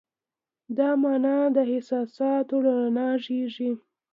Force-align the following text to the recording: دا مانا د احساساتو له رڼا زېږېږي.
دا 0.77 0.89
مانا 1.01 1.37
د 1.55 1.57
احساساتو 1.71 2.55
له 2.65 2.71
رڼا 2.79 3.09
زېږېږي. 3.23 3.71